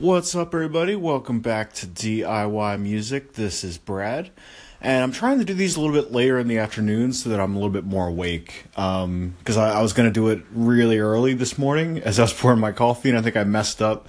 [0.00, 0.94] What's up, everybody?
[0.94, 3.32] Welcome back to DIY Music.
[3.32, 4.30] This is Brad,
[4.80, 7.40] and I'm trying to do these a little bit later in the afternoon so that
[7.40, 8.66] I'm a little bit more awake.
[8.70, 12.22] Because um, I, I was going to do it really early this morning as I
[12.22, 14.06] was pouring my coffee, and I think I messed up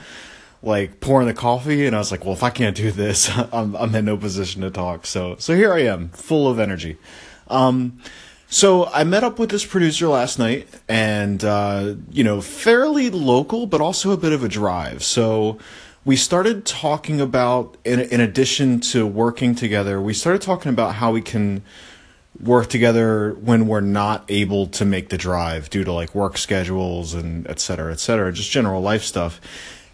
[0.62, 3.76] like pouring the coffee, and I was like, well, if I can't do this, I'm,
[3.76, 5.08] I'm in no position to talk.
[5.08, 7.00] So, so here I am, full of energy.
[7.48, 8.00] Um,
[8.50, 13.68] so I met up with this producer last night, and uh, you know, fairly local,
[13.68, 15.04] but also a bit of a drive.
[15.04, 15.58] So
[16.04, 21.12] we started talking about, in, in addition to working together, we started talking about how
[21.12, 21.62] we can
[22.42, 27.14] work together when we're not able to make the drive due to like work schedules
[27.14, 29.40] and et cetera, et cetera, just general life stuff.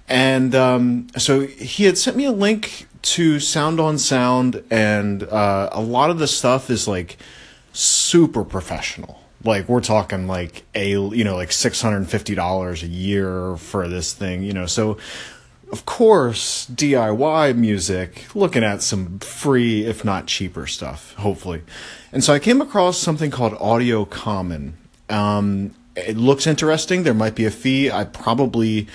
[0.08, 5.70] And um, so he had sent me a link to Sound on Sound, and uh,
[5.72, 7.18] a lot of the stuff is like
[7.75, 9.20] super professional.
[9.43, 13.57] Like we're talking like a you know like six hundred and fifty dollars a year
[13.57, 14.65] for this thing, you know.
[14.65, 14.98] So
[15.71, 21.62] of course DIY music, looking at some free if not cheaper stuff, hopefully.
[22.12, 24.77] And so I came across something called Audio Common.
[25.10, 27.04] Um, it looks interesting.
[27.04, 27.91] There might be a fee.
[27.91, 28.87] I probably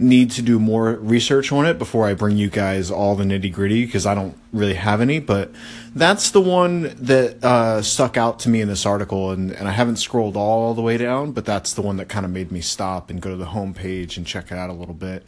[0.00, 3.52] need to do more research on it before I bring you guys all the nitty
[3.52, 5.18] gritty because I don't really have any.
[5.18, 5.50] But
[5.94, 9.72] that's the one that uh, stuck out to me in this article, and, and I
[9.72, 12.60] haven't scrolled all the way down, but that's the one that kind of made me
[12.60, 15.24] stop and go to the homepage and check it out a little bit.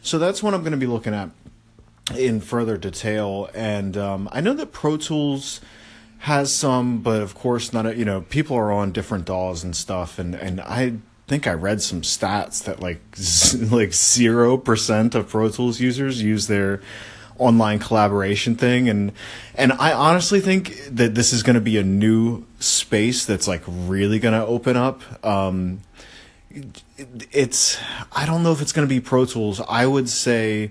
[0.00, 1.30] So that's what I'm going to be looking at
[2.16, 3.50] in further detail.
[3.54, 5.60] And um, I know that Pro Tools
[6.20, 7.84] has some, but of course not.
[7.84, 10.94] A, you know, people are on different DAWs and stuff, and and I
[11.26, 13.00] think I read some stats that like
[13.72, 16.82] like zero percent of Pro Tools users use their
[17.38, 19.12] online collaboration thing and
[19.54, 23.62] and I honestly think that this is going to be a new space that's like
[23.66, 25.02] really going to open up.
[25.24, 25.80] Um
[27.32, 27.78] it's
[28.12, 29.60] I don't know if it's going to be Pro Tools.
[29.68, 30.70] I would say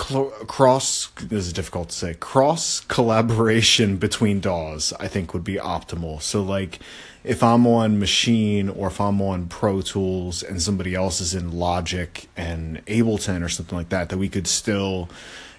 [0.00, 5.56] cl- cross this is difficult to say cross collaboration between DAWs I think would be
[5.56, 6.80] optimal so like
[7.22, 11.52] if I'm on Maschine or if I'm on Pro Tools and somebody else is in
[11.52, 15.08] Logic and Ableton or something like that, that we could still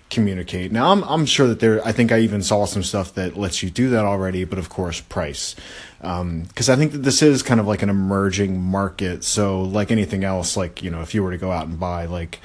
[0.10, 0.72] communicate.
[0.72, 3.64] Now I'm I'm sure that there I think I even saw some stuff that lets
[3.64, 5.56] you do that already, but of course price.
[6.02, 9.24] Um, cuz I think that this is kind of like an emerging market.
[9.24, 12.06] So like anything else like, you know, if you were to go out and buy
[12.06, 12.42] like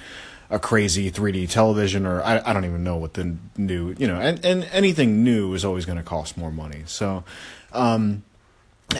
[0.51, 4.21] a crazy 3D television or I, I don't even know what the new, you know,
[4.21, 6.83] and, and anything new is always going to cost more money.
[6.87, 7.25] So
[7.73, 8.23] um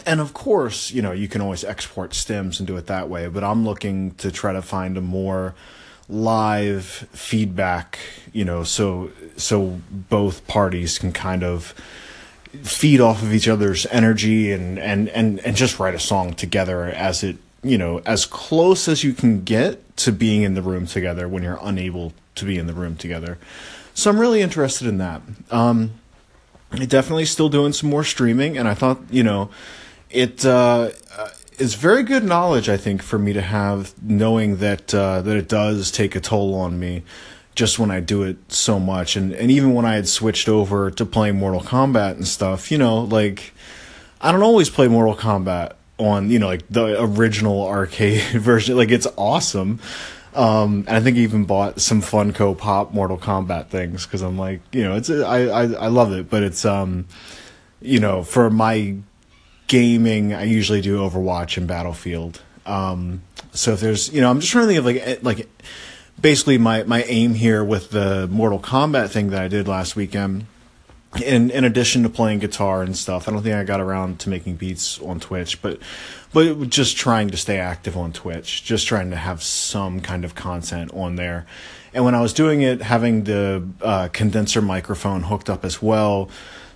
[0.05, 3.27] and of course, you know, you can always export stems and do it that way,
[3.27, 5.55] but I'm looking to try to find a more
[6.09, 7.99] live feedback,
[8.33, 11.73] you know, so so both parties can kind of
[12.63, 16.85] feed off of each other's energy and and and and just write a song together
[16.85, 20.85] as it, you know, as close as you can get to being in the room
[20.85, 23.37] together when you're unable to be in the room together.
[23.93, 25.21] So I'm really interested in that.
[25.49, 25.91] Um
[26.71, 29.49] definitely still doing some more streaming, and I thought, you know,
[30.09, 30.89] it uh,
[31.57, 32.69] is very good knowledge.
[32.69, 36.55] I think for me to have, knowing that uh, that it does take a toll
[36.55, 37.03] on me,
[37.55, 40.91] just when I do it so much, and and even when I had switched over
[40.91, 43.53] to playing Mortal Kombat and stuff, you know, like
[44.21, 48.77] I don't always play Mortal Kombat on you know like the original arcade version.
[48.77, 49.79] Like it's awesome.
[50.33, 54.37] Um, and I think I even bought some Funko Pop Mortal Kombat things because I'm
[54.37, 57.07] like, you know, it's I, I I love it, but it's um,
[57.81, 58.97] you know, for my
[59.67, 62.41] gaming, I usually do Overwatch and Battlefield.
[62.65, 63.21] Um,
[63.51, 65.49] so if there's, you know, I'm just trying to think of like eh, like
[66.19, 70.45] basically my my aim here with the Mortal Kombat thing that I did last weekend.
[71.23, 74.29] In in addition to playing guitar and stuff, I don't think I got around to
[74.29, 75.79] making beats on Twitch, but
[76.33, 80.35] but just trying to stay active on Twitch, just trying to have some kind of
[80.35, 81.45] content on there.
[81.93, 86.29] And when I was doing it, having the uh, condenser microphone hooked up as well,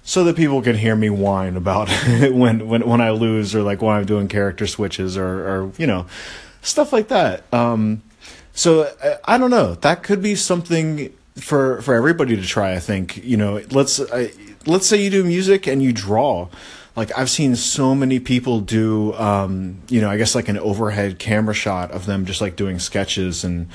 [0.04, 1.90] so that people can hear me whine about
[2.22, 5.88] when when when I lose or like when I'm doing character switches or or you
[5.88, 6.06] know
[6.62, 7.44] stuff like that.
[7.54, 8.02] Um,
[8.54, 9.76] so I, I don't know.
[9.76, 12.74] That could be something for for everybody to try.
[12.74, 13.62] I think you know.
[13.72, 14.32] Let's I,
[14.66, 16.50] let's say you do music and you draw
[16.96, 21.20] like I've seen so many people do um, you know, I guess like an overhead
[21.20, 23.70] camera shot of them just like doing sketches and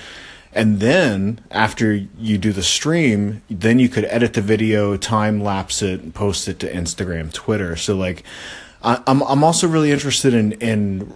[0.53, 5.83] and then after you do the stream, then you could edit the video, time lapse
[5.83, 7.77] it, and post it to Instagram, Twitter.
[7.77, 8.23] So like
[8.83, 11.13] I, I'm I'm also really interested in in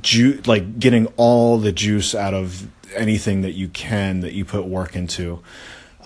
[0.00, 4.64] ju- like getting all the juice out of anything that you can that you put
[4.64, 5.40] work into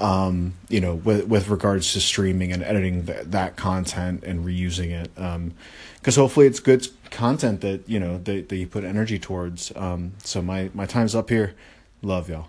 [0.03, 4.91] um, you know, with with regards to streaming and editing th- that content and reusing
[4.91, 9.19] it, because um, hopefully it's good content that you know that, that you put energy
[9.19, 9.73] towards.
[9.77, 11.55] Um, so my my time's up here.
[12.03, 12.49] Love y'all.